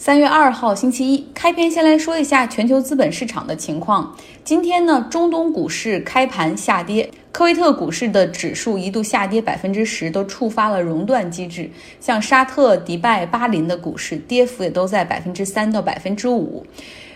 [0.00, 4.16] 三月二号星期一，开篇先来说一下全球资本市场的情况。
[4.42, 11.70] 今天呢，中东股市开盘下跌，科威特股市的指数一度下跌百分之十，都触发了熔断机制。
[12.00, 16.64] 像沙特、迪拜、巴林的股市跌幅也都在百分之三到百分之五。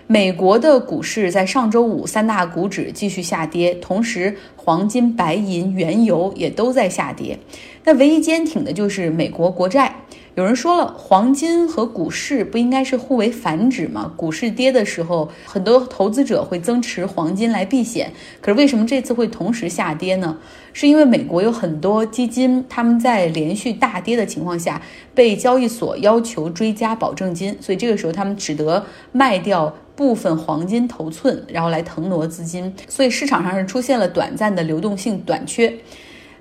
[0.06, 7.38] 美国的股市在上周五三大股指继续下跌，同时黄金、白银、原油也都在下跌。
[7.82, 9.96] 那唯一坚挺的就是美国国债。
[10.36, 14.12] 有人说了，黄金和股市不应该是互为反指吗？
[14.16, 18.12] 股市跌的时候，很多投资者会增持黄金来避险。
[18.40, 20.36] 可是为什么这次会同时下跌呢？
[20.72, 24.82] 是因为美国有很多基金，他们在连续大跌的情况下，
[25.14, 32.74] 被交易所要求追加保证金，所以这个时候他们只得卖掉部分黄金头寸，然后来腾挪资金。
[32.88, 35.72] 所以市场上是出现了短暂的流动性短缺。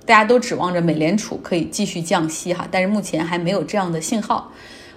[0.06, 4.52] 大家都指望着美联储可以继续降息哈，但是目前还没有这样的信号。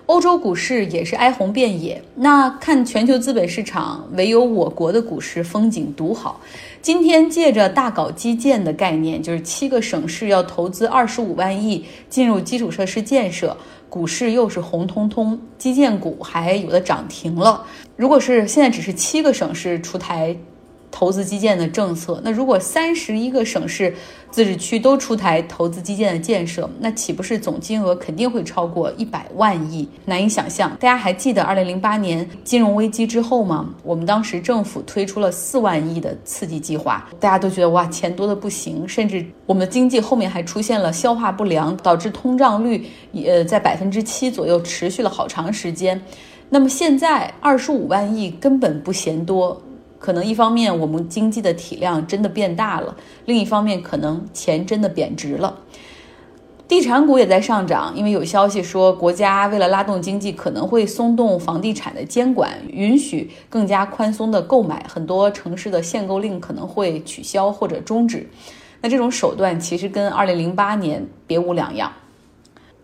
[0.08, 2.02] 欧洲股市也是哀鸿遍野。
[2.16, 6.40] 那看全球资本市场，唯有我国的股市风景独好。
[6.82, 13.56] 今天借着大搞基建的概念，就是七个省市要投资二十五万亿进入基础设施建设，
[13.90, 17.66] 股市又是红彤彤，基建股还有的涨停了。
[17.98, 20.36] 如果是现在只是七个省市出台。
[20.90, 23.94] 投资基建的政策，那如果三十一个省市、
[24.32, 29.88] 自治区都出台投资基建的建设，那岂不是总金额肯定会超过一百万亿？
[30.06, 30.70] 难以想象。
[30.80, 33.70] 大家还记得二零零八年金融危机之后吗？
[33.84, 46.02] 我们当时政府推出了四万亿的刺激计划，大家都觉得哇，钱多的不行，甚至我们的经济后面还出现了消化不良，导致通胀率也在百分之七左右持续了好长时间。
[46.50, 49.62] 那么现在二十五万亿根本不嫌多。
[50.00, 52.96] 可能一方面我们经济的体量真的变大了，
[53.26, 55.58] 另一方面可能钱真的贬值了。
[56.68, 68.30] 地产股也在上涨，因为有消息说国家为了拉动经济，可能会松动房地产的监管，允许更加宽松的购买，很多城市的限购令可能会取消或者终止。
[68.82, 71.92] 那这种手段其实跟二零零八年别无两样。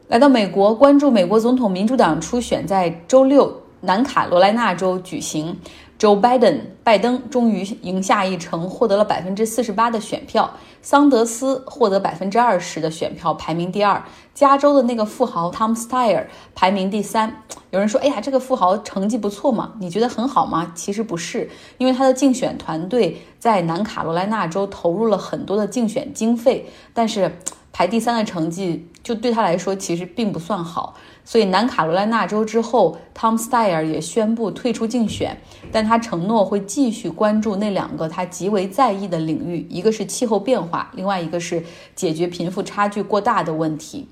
[0.08, 5.56] 来到美国，关注美国总统民主党初选在周六南卡罗来纳州举行。
[6.04, 10.52] Joe Biden，拜登终于赢下一城，获得了百分之四十八的选票。
[10.82, 14.04] 桑德斯获得百分之二十的选票，排名第二。
[14.34, 17.42] 加州的那个富豪 Tom Steyer 排名第三。
[17.70, 19.76] 有人说：“哎呀，这个富豪成绩不错嘛？
[19.80, 27.38] 你觉得很好吗？”其实不是，因为他的竞选团队在南卡罗来纳州投入了很多的竞选经费，但是
[27.74, 30.96] 排第三的成绩就对他来说其实并不算好。
[31.26, 35.38] 所以南卡罗来纳州之后，Tom Steyer 也宣布退出竞选，
[35.72, 41.64] 但他承诺会继续关注那两个他极为在意的领域，一个是气候变化，另外一个是
[41.96, 44.08] 解决贫富差距过大的问题。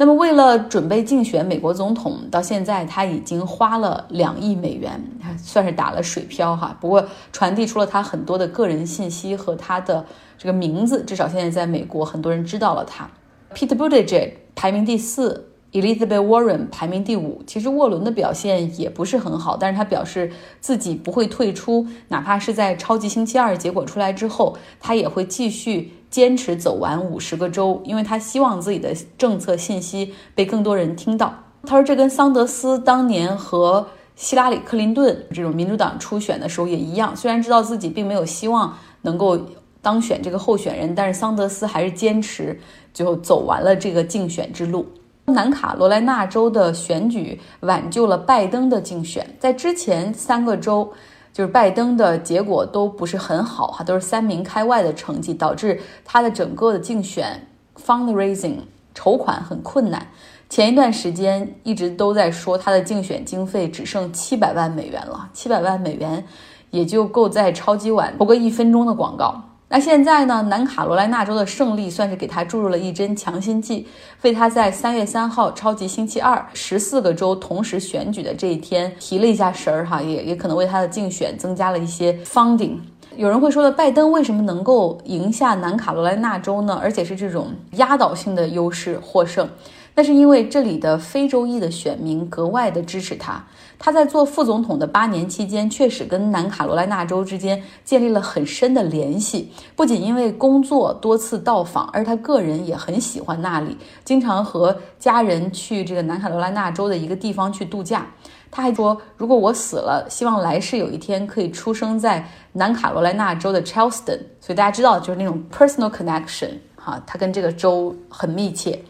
[0.00, 4.98] 那么，为了准备竞选美国总统，到现在他已经花了两亿美元，
[5.36, 6.74] 算是打了水漂哈。
[6.80, 10.02] 不过，传递出了他很多的个人信息和他的
[10.38, 13.06] 这个名字，至少现在在美国很多人知道了他。
[13.54, 15.49] Pete Buttigieg 排名第四。
[15.72, 31.32] Elizabeth Warren 排名第五，其实沃伦的表现也不是很好，但是他表示自己不会退出，哪怕是在超级星期二结果出来之后，他也会继续坚持走完五十个州，因为他希望自己的政策信息被更多人听到。
[31.62, 39.38] 他说这跟桑德斯当年和希拉里·克林顿这种民主党初选的时候也一样，虽然知道自己并没有希望能够
[39.80, 42.58] 当选这个候选人，但是桑德斯还是坚持
[42.92, 44.84] 最后走完了这个竞选之路。
[45.32, 50.92] 南卡罗来纳州的选举挽救了拜登的竞选，在之前三个州，
[51.32, 57.46] 就是拜登的结果都不是很好哈，都是三名开外的成绩，导致他的整个的竞选
[57.76, 58.56] fundraising
[58.94, 60.06] 筹款很困难。
[60.48, 66.24] 前一段时间一直都在说他的竞选经费只剩七百万美元了，七百万美元
[66.70, 69.40] 也就够在超级碗播个一分钟的广告。
[69.72, 70.42] 那现在呢？
[70.48, 73.86] 南卡罗来纳州的胜利算是给他注入了一针强心剂，
[74.22, 82.78] 为他在三月三号超级星期二十四个州同时选举的这一天提了一下神儿哈，也也可能为他的竞选增加了一些 funding。
[83.14, 86.76] 有人会说的，拜登为什么能够赢下南卡罗来纳州呢？
[86.82, 89.48] 而且是这种压倒性的优势获胜？
[89.94, 93.44] 那是因为这里的非洲裔的选民格外的支持他。
[93.82, 99.50] 他在做副总统的八年期间，确实跟南卡罗来纳州之间建立了很深的联系。
[99.74, 103.74] 不仅因为工作多次到访，而他个人也很喜欢那里，
[104.04, 108.06] 经常和家人去这个南卡罗来纳州的一个地方去度假。
[108.50, 114.18] 他还说，如果我死了，希望来世有一天可以出生在南卡罗来纳州的 Charleston。
[114.40, 118.82] 所以大家知道，就是那种 personal connection 哈，他跟这个州很密切。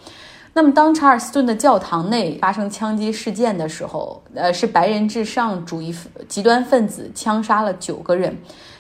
[0.53, 5.95] 那么，当查尔斯顿的教堂内发生枪击事件的时候，呃，是白人至上主义
[6.29, 8.37] 极端分子枪杀了九个人。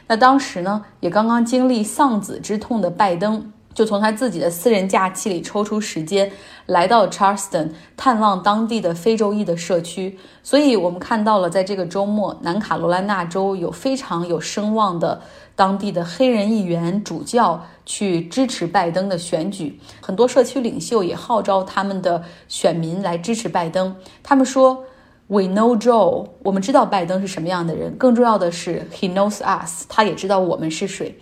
[0.06, 3.52] 那当时呢，也刚刚经历丧子之痛的拜登。
[3.72, 6.30] 就从他自己的私人假期里抽出时间，
[6.66, 10.18] 来到 Charleston 探望当地的非洲裔的社区。
[10.42, 15.22] 所以，我们看到了，在这个周末，南卡罗来纳州有非常有声望的
[15.60, 19.78] 当地的黑人议员主教去支持拜登的选举。
[20.00, 23.94] 很多社区领袖也号召他们的选民来支持拜登。
[24.22, 24.82] 他们说
[25.26, 27.94] ：“We know Joe，我们知道拜登是什么样的人。
[27.98, 31.18] 更重要的是，He knows us，他也知道我们是谁。”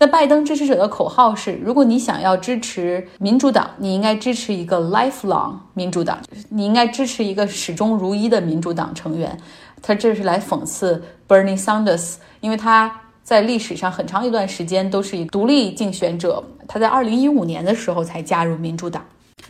[0.00, 6.18] 那拜登支持者的口号是：如果你想要支持民主党，你应该支持一个 lifelong 民主党，
[6.48, 9.38] 你应该支持一个始终如一的民主党成员。
[9.80, 12.92] 他这是来讽刺 Bernie Sanders，因为他
[13.26, 19.04] 在历史上很长一段时间都是以独立竞选者，他在2015年的时候才加入民主党。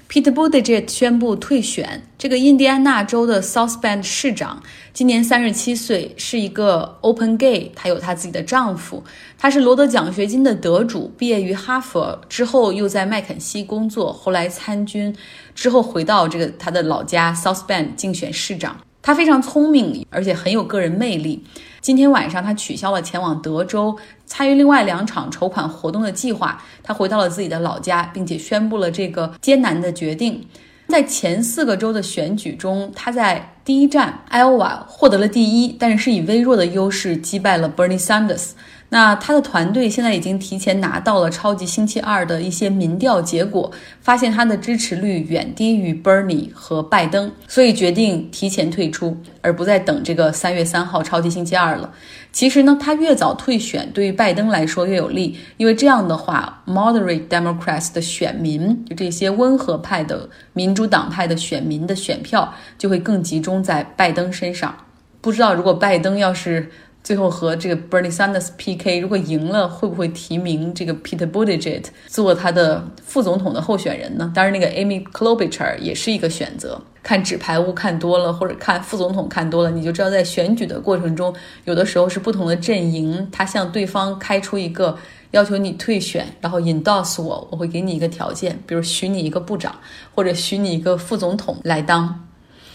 [0.08, 2.02] Pete b u t t i g e 宣布退选。
[2.16, 4.62] 这个印第安纳州的 South Bend 市长
[4.94, 9.04] 今年三十七岁，是一个 Open Gay，他有他自己的丈夫，
[9.36, 15.14] 他是罗德奖学金的得主，毕业于哈佛之后又在麦肯锡工作，后来参军，
[15.54, 18.74] 之后回到这个他的老家 South Bend 竞选市长。
[19.06, 21.40] 他非常聪明，而且很有个人魅力。
[21.80, 26.60] 今天晚上，他取消了前往德州参与另外两场筹款活动的计划。
[26.82, 30.44] 他回到了自己的老家，并且宣布了这个艰难的决定。
[30.88, 38.50] 在前四个州的选举中，他在第一站艾奥瓦获得了第一，但是是以微弱的优势击败了 Bernie Sanders。
[38.88, 51.92] 那他的团队现在已经提前拿到了超级星期二的一些民调结果，发现他的支持率远低于 Bernie 和拜登，所以决定提前退出，而不再等这个三月三号超级星期二了。
[52.30, 64.72] 其实呢，他越早退选，对于拜登来说越有利，因为这样的话，Moderate Democrats 的选民，就这些温和派的民主党派的选民的选票就会更集中在拜登身上。
[65.20, 66.70] 不知道如果拜登要是。
[67.06, 74.32] 最后和这个 Bernie Sanders PK，如果赢了，会不会提名这个 Peter Buttigieg 做他的副总统的候选人呢？
[74.34, 76.82] 当然，那个 Amy Klobuchar 也是一个选择。
[77.04, 81.32] 看纸牌屋看多了，或者看副总统看多了，你就知道在选举的过程中，
[81.64, 84.98] 有的时候是不同的阵营，他向对方开出一个
[85.30, 89.72] 要求你退选，然后 endorse 我，我会给你一个条件，比如许你一个部长，
[90.12, 92.26] 或者许你一个副总统来当。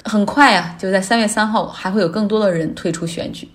[0.05, 3.49] 很快啊，就在三月三号，还会有更多的人退出选举。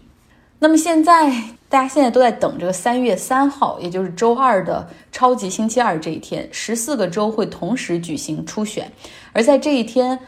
[0.58, 1.30] 那么现在，
[1.68, 8.90] 大家现在都在等这个三月三号，也就是周二的超级星期二这一天，十四个州会同时举行初选。
[9.34, 10.18] 而在这一天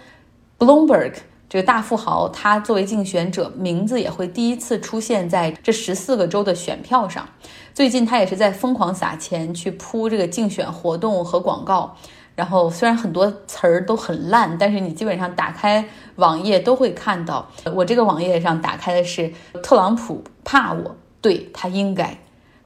[0.59, 1.15] ，Bloomberg
[1.49, 7.27] 这个大富豪，他作为竞选者，名字也会第一次出现在这十四个州的选票上。
[7.73, 11.97] 最近他也是在疯狂撒钱去铺这个竞选活动和广告。
[12.35, 17.51] 然后虽然很多词儿都很烂，但是你基本上打开网页都会看到。
[17.75, 19.33] 我这个网页上打开的是
[19.63, 22.19] 特朗普怕我，对他应该。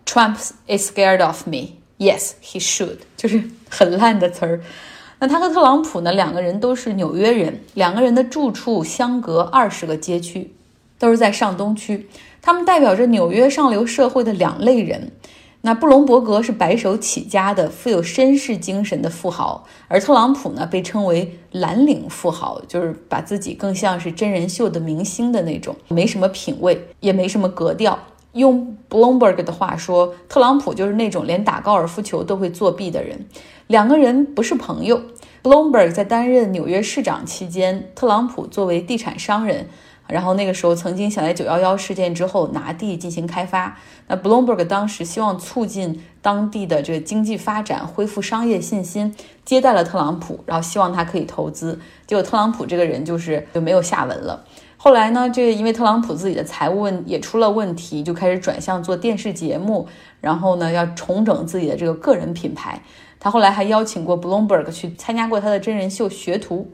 [0.04, 1.76] Trump is scared of me.
[1.98, 2.98] Yes, he should.
[3.16, 4.60] 就是很烂的词儿。
[5.20, 10.52] 那他和特朗普呢，两个人都是纽约人，两个人的住处相隔二十个街区，
[10.98, 12.08] 都是在上东区。
[12.40, 15.12] 他们代表着纽约上流社会的两类人。
[15.64, 27.98] 那布隆伯格是白手起家的、富有绅士精神的富豪，而特朗普呢，被称为蓝领富豪，就是把自己更像是真人秀的明星的那种，没什么品味，也没什么格调。
[28.32, 33.26] 用 Bloomberg 的话说，特朗普就是那种连打高尔夫球都会作弊的人。
[33.68, 35.00] 两个人不是朋友。
[35.42, 39.68] Bloomberg 在担任纽约市长期间，特朗普作为地产商人。
[40.12, 43.76] 然后那个时候，曾经想在九幺幺事件之后拿地进行开发。
[44.06, 49.14] 那 Bloomberg 当时希望促进当地的这个经济发展，恢复商业信心，
[49.44, 51.80] 接待了特朗普，然后希望他可以投资。
[52.06, 54.44] 结果特朗普这个人就是就没有下文了。
[54.76, 59.86] 后来呢，这因为特朗普自己的财务问也出了问题，就开始转向做电视节目，
[60.20, 62.82] 然后呢要重整自己的这个个人品牌。
[63.20, 66.70] 他后来还邀请过 Bloomberg 去参加过他的真人秀学徒。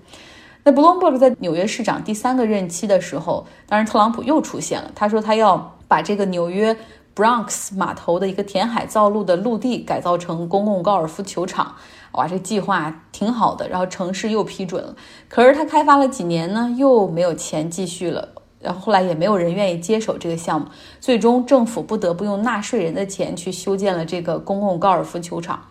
[0.68, 4.90] 那 Bloomberg 在纽约市长第三个任期的时候，当然特朗普又出现了。
[4.94, 6.76] 他说他要把这个纽约
[7.16, 11.74] Bronx 码头的一个填海造陆的陆地改造成公共高尔夫球场。
[12.12, 13.66] 哇，这计划挺好的。
[13.66, 14.94] 然后城市又批准了，
[15.30, 18.28] 可是他开发了几年呢，又没有钱继续了。
[18.60, 20.66] 然后后来也没有人愿意接手这个项目，
[21.00, 25.62] 最终政府不得不用纳税人的钱去修建了这个公共高尔夫球场。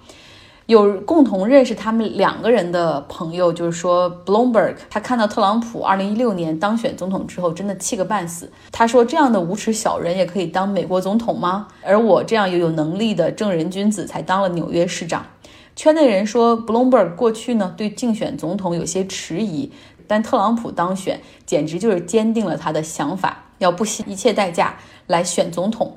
[0.68, 8.52] 有共同认识他们两个人的朋友，就是说，Bloomberg 他看到特朗普二零一六年当选总统之后，真的气个半死。
[8.70, 11.70] 他说：“这样的无耻小人也可以当美国总统吗？
[11.86, 15.26] 而我这样又有能力的正人君子才当了纽约市长。”
[15.74, 19.72] 圈内人说，Bloomberg 过去呢对竞选总统有些迟疑，
[20.06, 25.96] 但特朗普当选简直就是坚定了他的想法，要不惜一切代价来选总统。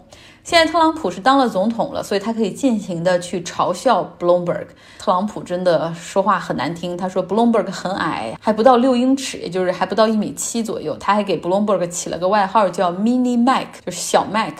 [0.50, 4.66] 现在特朗普是当了总统了，所以他可以尽情的去嘲笑 Bloomberg。
[4.99, 10.97] 特朗普真的说话很难听，他说 Bloomberg 很矮，还不到六英尺，也就是还不到一米七左右。
[10.99, 14.57] 他还给 Bloomberg 起了个外号叫 Mini Mike，就是小 Mike。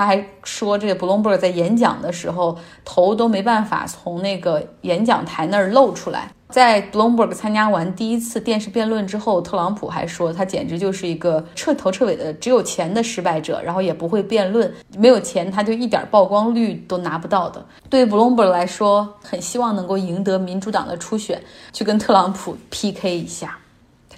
[0.00, 6.32] 他还说这个 Bloomberg 在演讲的时候头都没办法从那个演讲台那儿露出来。
[6.48, 17.62] 在 Bloomberg 参加完第一次电视辩论之后，特朗普还说他简直就是一个彻头彻尾的只有钱的失败者，然后也不会辩论，没有钱他就一点曝光率都拿不到的。
[17.90, 21.38] 对于 Bloomberg 来说，很希望能够赢得民主党的初选，
[21.74, 23.58] 去跟特朗普 PK 一下。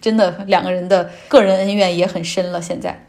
[0.01, 2.63] 真的两个人的个人恩怨也很深了。
[2.63, 3.05] 现在。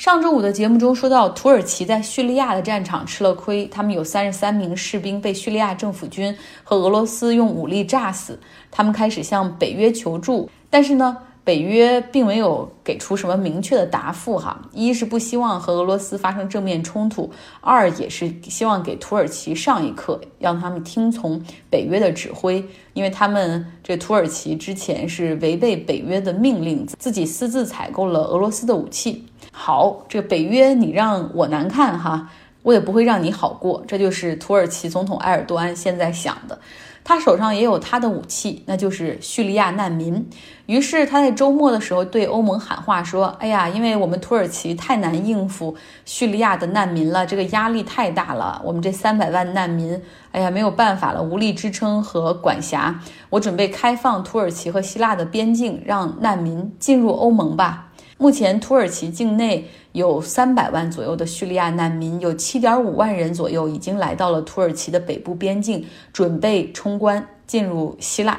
[0.00, 8.40] 上周五的节目中说到，土耳其在叙利亚的战场吃了亏，他们有三十三名士兵被叙利亚政府军和俄罗斯用武力炸死。
[8.70, 14.38] 他们开始向北约求助，但是呢，北约并没有给出什么明确的答复。
[14.38, 17.30] 哈，一是不希望和俄罗斯发生正面冲突，
[17.60, 21.38] 二也是希望给土耳其上一课，让他们听从
[21.68, 29.26] 北约的指挥，因为他们这土耳其之前是违背北约的命令，自己私自采购了俄罗斯的武器。
[29.62, 32.30] 好，这个北约你让我难看哈，
[32.62, 33.84] 我也不会让你好过。
[33.86, 36.58] 这就是土耳其总统埃尔多安现在想的。
[37.04, 40.26] 他手上也有他的武器，那就是叙利亚难民。
[40.64, 45.76] 于是他在周末的时候对欧盟喊话说：“哎呀，因为我们土耳其太难应付
[46.06, 48.62] 叙利亚的难民了，这个压力太大了。
[48.64, 50.00] 我们这三百万难民，
[50.32, 52.98] 哎呀，没有办法了，无力支撑和管辖。
[53.28, 57.88] 我准备开放土耳其和希腊的边境，让难民进入欧盟吧。”
[58.20, 68.38] 目前，土耳其境内有三百万左右的叙利亚难民，有七点五万人左右已经来到了土耳其的北部边境，准备冲关进入希腊。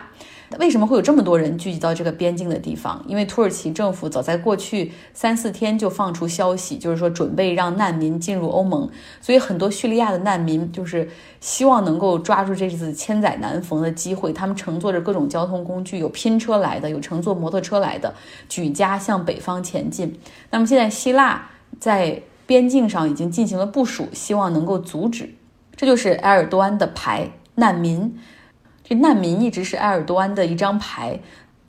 [0.59, 3.03] 为什么会有这么多人聚集到这个边境的地方？
[3.07, 8.89] 因为土耳其政府早在过去三四天就放出消息，就是说准备让难民进入欧盟，
[9.21, 14.33] 所以很多叙利亚的难民就是希望能够抓住这次千载难逢的机会。
[14.33, 18.13] 他们乘坐着各种交通工具，有拼车来的，有乘坐摩托车来的，
[18.49, 20.19] 举家向北方前进。
[20.49, 25.33] 那么现在希腊在边境上已经进行了部署，希望能够阻止。
[25.77, 28.13] 这就是埃尔多安的牌，难民。
[28.95, 31.19] 难民一直是埃尔多安的一张牌。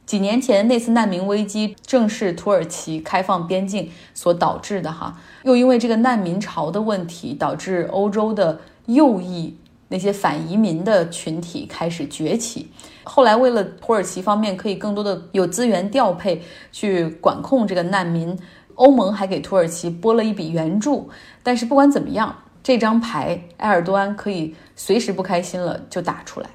[0.04, 9.56] 几年前那次难民危机正是土耳其开放边境所导致的哈，又因为这个难民潮的问题，导致欧洲的右翼
[9.88, 12.70] 那些反移民的群体开始崛起。
[13.04, 18.36] 后来为了土耳其方面可以更多的有资源调配去管控这个难民，
[18.74, 21.08] 欧盟还给土耳其拨了一笔援助。
[21.42, 26.50] 但是不管怎么样，这张牌埃尔多安可以随时不开心了就打出来。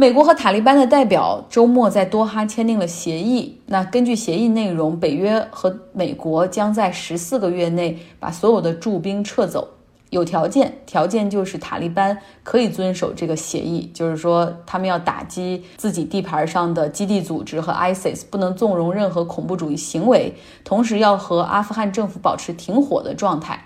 [0.00, 3.60] 美国和塔利班的代表周末在多哈签订了协议。
[3.66, 9.66] 那根据协议内容，北约和美国将在十四个月内把所有的驻兵撤走，
[10.10, 23.64] 有条件，条件就是塔利班可以遵守这个协议，就是说他们要打击自己地盘上的基地组织和 ISIS，不能纵容任何恐怖主义行为，同时要和阿富汗政府保持停火的状态。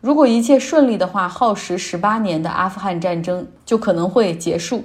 [0.00, 4.84] 如果一切顺利的话，耗时十八年的阿富汗战争就可能会结束。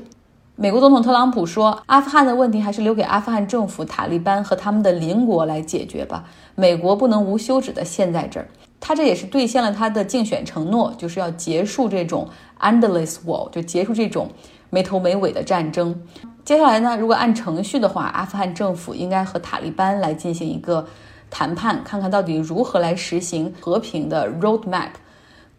[0.61, 6.23] 美国总统特朗普说：“阿富汗的问题还是留给阿富汗政府、塔利班和他们的邻国来解决吧。
[6.53, 8.47] 美国不能无休止的陷在这儿。”
[8.79, 14.29] 他这也是兑现了他的竞选承诺，就是要结束这种 endless war，就结束这种
[14.69, 15.99] 没头没尾的战争。
[16.45, 20.85] 接下来呢，如果按程序的话，阿富汗政府应该和塔利班来进行一个
[21.31, 24.89] 谈判，看看到底如何来实行和平的 roadmap。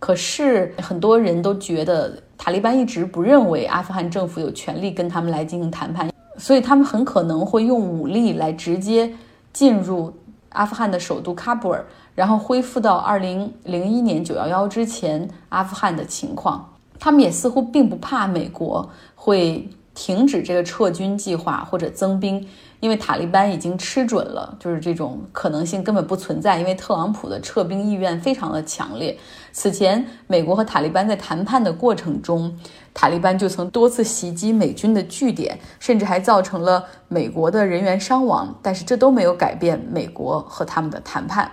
[0.03, 9.15] 可是很多人都觉得塔利班一直不认为阿富汗政府有权利跟他们来进行谈判，所以他们很可能会用武力来直接
[9.53, 10.13] 进入
[10.49, 16.69] 阿富汗的首都喀布尔，然后恢复到二零零一年九幺幺之前阿富汗的情况。
[16.99, 22.47] 他们也似乎并不怕美国会停止这个撤军计划或者增兵。
[22.81, 26.59] 因为塔利班已经吃准了，就是这种可能性根本不存在。
[26.59, 29.17] 因为特朗普的撤兵意愿非常的强烈。
[29.53, 32.53] 此前，美国和塔利班在谈判的过程中，
[32.93, 38.53] 塔利班就曾多次袭击美军的据点，甚至还造成了美国的人员伤亡。
[38.61, 41.49] 但是这都没有改变美国和他们的谈判。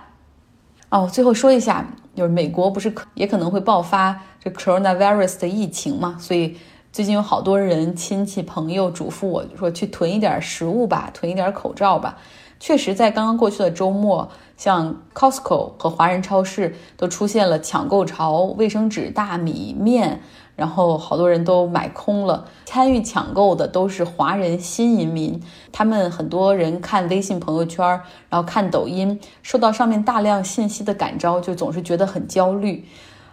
[0.88, 6.16] 哦，最后说一下，就是美国不是也可能会爆发这 coronavirus 的疫情嘛？
[6.18, 6.56] 所以。
[6.92, 12.18] 最近有好多人亲戚朋友嘱咐我说去囤一点食物吧，囤一点口罩吧。
[12.58, 20.20] 确实，在刚刚过去的周末，像 Costco 和华人超市都出现了抢购潮，卫生纸、大米、面，
[20.56, 22.48] 然后好多人都买空了。
[22.64, 27.86] 参与抢购的都是华人新移民，他们很多人看微信朋友圈，
[28.28, 32.84] 然后看抖音，受到上面大量信息的感召，就总是觉得很焦虑。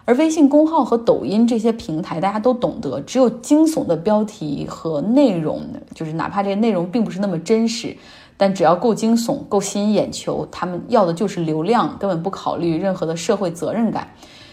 [0.08, 5.60] 而微信公号和抖音这些平台，大家都懂得，只有惊悚的标题和内容，
[5.94, 7.94] 就是哪怕这些内容并不是那么真实，
[8.34, 14.08] 但只要够惊悚、够吸引眼球，他们要的就是流量，根本不考虑任何的社会责任感。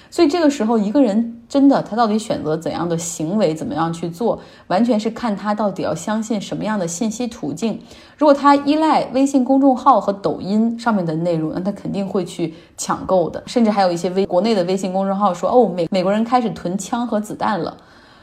[0.10, 7.80] 所以这个时候，一个人真的他到底选择怎样的行为，怎么样去做，完全是看他到底要相信什么样的信息途径。
[8.18, 13.44] 如果他依赖微信公众号和抖音上面的内容，那他肯定会去抢购的。
[13.46, 17.76] 甚至还有一些微国内的微信公众号说：“哦，美美国人开始囤枪和子弹了。”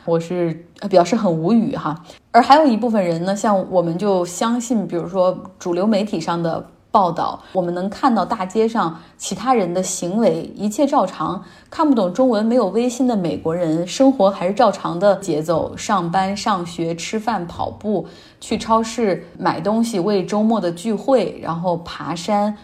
[0.05, 2.03] 我是表示很无语哈。
[2.33, 6.67] 而还有一部分人呢，像我们就相信，比如说主流媒体上的。
[6.93, 11.43] 报道，我们能看到大街上其他人的行为，一切照常。
[11.71, 18.07] 看不懂中文、没有微信的美国人，生活还是照常的节奏：上班、上学、吃饭、跑步、
[18.41, 22.55] 去超市买东西、为周末的聚会，然后爬山，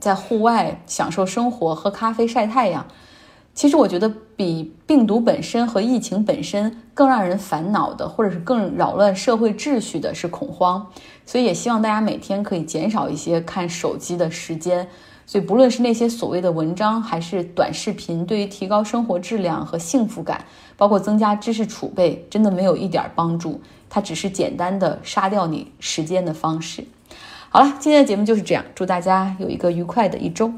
[0.00, 2.84] 在户外享受生活、喝咖啡、晒太阳。
[3.54, 10.84] 其实我觉得，比病毒本身和疫情本身更让人烦恼的，或者是更扰乱社会秩序的，是恐慌。
[11.24, 14.86] 所以也希望大家每天可以减少一些看手机的时间。
[15.24, 20.44] 所以不论是那些所谓的文章，还是短视频，对于提高生活质量和幸福感，
[20.76, 23.60] 包括增加知识储备，真的没有一点帮助。
[23.88, 26.84] 它只是简单的杀掉你时间的方式。
[27.48, 30.52] 好了，今天的节目就是这样，祝大家有一个愉快的一周。